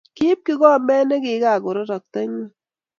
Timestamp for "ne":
1.07-1.15